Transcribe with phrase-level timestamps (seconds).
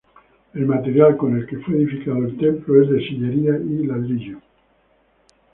[0.55, 4.39] El material con el que fue edificado el templo es de sillería y ladrillo.